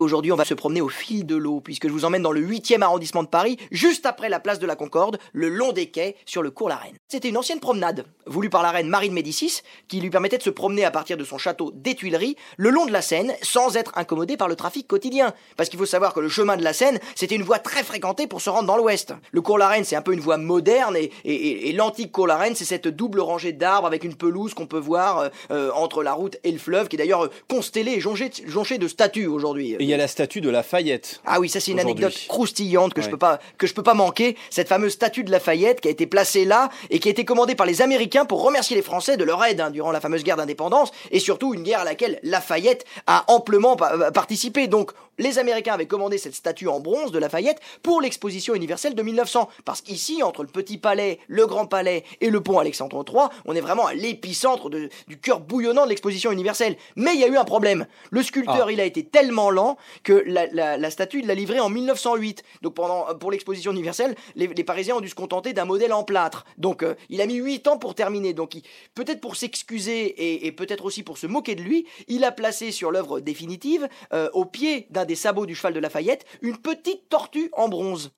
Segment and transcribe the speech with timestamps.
[0.00, 2.40] Aujourd'hui, on va se promener au fil de l'eau, puisque je vous emmène dans le
[2.40, 6.16] 8e arrondissement de Paris, juste après la place de la Concorde, le long des quais,
[6.24, 6.94] sur le cours La Reine.
[7.06, 10.42] C'était une ancienne promenade, voulue par la reine Marie de Médicis, qui lui permettait de
[10.42, 13.76] se promener à partir de son château des Tuileries, le long de la Seine, sans
[13.76, 15.34] être incommodé par le trafic quotidien.
[15.58, 18.26] Parce qu'il faut savoir que le chemin de la Seine, c'était une voie très fréquentée
[18.26, 19.12] pour se rendre dans l'ouest.
[19.32, 22.54] Le cours La Reine, c'est un peu une voie moderne, et, l'antique cours La Reine,
[22.54, 26.14] c'est cette double rangée d'arbres avec une pelouse qu'on peut voir euh, euh, entre la
[26.14, 29.76] route et le fleuve, qui est d'ailleurs euh, constellée et jonchée de statues aujourd'hui.
[29.90, 31.20] Y a la statue de Lafayette.
[31.26, 33.94] Ah oui, ça c'est une anecdote croustillante que je peux pas que je peux pas
[33.94, 34.36] manquer.
[34.50, 37.54] Cette fameuse statue de Lafayette qui a été placée là et qui a été commandée
[37.54, 40.36] par les Américains pour remercier les Français de leur aide hein, durant la fameuse guerre
[40.36, 44.68] d'indépendance et surtout une guerre à laquelle Lafayette a amplement pa- euh, participé.
[44.68, 49.02] Donc les Américains avaient commandé cette statue en bronze de Lafayette pour l'exposition universelle de
[49.02, 53.24] 1900 parce qu'ici entre le Petit Palais, le Grand Palais et le pont Alexandre III,
[53.44, 56.76] on est vraiment à l'épicentre du cœur bouillonnant de l'exposition universelle.
[56.96, 57.86] Mais il y a eu un problème.
[58.10, 58.72] Le sculpteur Ah.
[58.72, 62.42] il a été tellement lent que la, la- statue, il l'a livrée en 1908.
[62.62, 66.44] Donc pendant, pour l'exposition universelle, les, Parisiens ont dû se contenter d'un modèle en plâtre.
[66.58, 68.32] Donc euh, il a mis 8 ans pour terminer.
[68.34, 68.56] Donc
[68.94, 72.90] peut-être pour s'excuser et, peut-être aussi pour se moquer de lui, il a placé sur
[72.90, 77.50] l'œuvre définitive, euh, au pied d'un des sabots du cheval de Lafayette, une petite tortue
[77.52, 78.10] en bronze.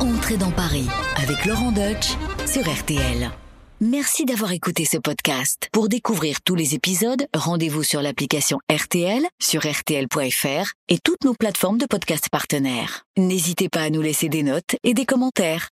[0.00, 0.86] Entrez dans Paris
[1.22, 2.12] avec Laurent Deutsch
[2.46, 3.30] sur RTL.
[3.80, 5.68] Merci d'avoir écouté ce podcast.
[5.72, 11.78] Pour découvrir tous les épisodes, rendez-vous sur l'application RTL, sur rtl.fr et toutes nos plateformes
[11.78, 13.02] de podcast partenaires.
[13.16, 15.70] N'hésitez pas à nous laisser des notes et des commentaires.